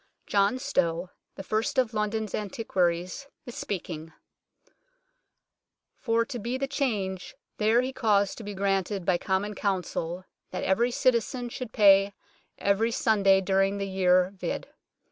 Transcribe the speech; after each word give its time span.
John 0.25 0.57
Stow, 0.57 1.11
the 1.35 1.43
first 1.43 1.77
of 1.77 1.93
London 1.93 2.27
antiquaries, 2.33 3.27
is 3.45 3.53
speaking:" 3.53 4.13
For 6.01 6.25
to 6.25 6.39
bere 6.39 6.57
the 6.57 6.65
charge 6.65 7.35
there 7.59 7.81
he 7.83 7.93
caused 7.93 8.39
to 8.39 8.43
be 8.43 8.55
graunted 8.55 9.05
by 9.05 9.19
Comon 9.19 9.53
Counseill, 9.53 10.25
that 10.49 10.63
every 10.63 10.89
citezein 10.89 11.51
shud 11.51 11.71
pay 11.71 12.15
every 12.57 12.89
sonday 12.89 13.41
duryng 13.41 13.79
his 13.79 13.89
yere 13.89 14.31
vd. 14.35 14.65